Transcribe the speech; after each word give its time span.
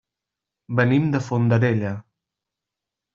Venim 0.79 1.05
de 1.15 1.21
Fondarella. 1.27 1.91